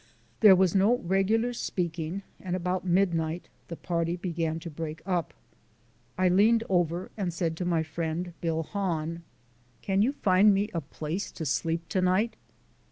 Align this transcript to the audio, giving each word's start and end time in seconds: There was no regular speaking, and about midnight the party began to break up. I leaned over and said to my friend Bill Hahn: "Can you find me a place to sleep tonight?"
There 0.39 0.55
was 0.55 0.73
no 0.73 0.97
regular 0.97 1.53
speaking, 1.53 2.23
and 2.39 2.55
about 2.55 2.83
midnight 2.87 3.49
the 3.67 3.75
party 3.75 4.15
began 4.15 4.59
to 4.61 4.69
break 4.71 5.03
up. 5.05 5.31
I 6.17 6.27
leaned 6.27 6.63
over 6.69 7.11
and 7.15 7.31
said 7.31 7.55
to 7.57 7.65
my 7.65 7.83
friend 7.83 8.33
Bill 8.41 8.63
Hahn: 8.63 9.21
"Can 9.83 10.01
you 10.01 10.13
find 10.13 10.55
me 10.55 10.71
a 10.73 10.81
place 10.81 11.31
to 11.33 11.45
sleep 11.45 11.87
tonight?" 11.87 12.35